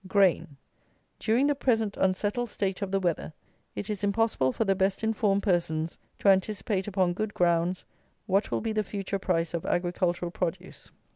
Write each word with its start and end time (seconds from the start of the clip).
"GRAIN. 0.07 0.57
During 1.19 1.45
the 1.45 1.53
present 1.53 1.95
unsettled 1.95 2.49
state 2.49 2.81
of 2.81 2.89
the 2.91 2.99
weather, 2.99 3.31
it 3.75 3.87
is 3.87 4.03
impossible 4.03 4.51
for 4.51 4.65
the 4.65 4.73
best 4.73 5.03
informed 5.03 5.43
persons 5.43 5.95
to 6.17 6.27
anticipate 6.29 6.87
upon 6.87 7.13
good 7.13 7.35
grounds 7.35 7.85
what 8.25 8.49
will 8.49 8.61
be 8.61 8.73
the 8.73 8.83
future 8.83 9.19
price 9.19 9.53
of 9.53 9.63
agricultural 9.63 10.31
produce. 10.31 10.89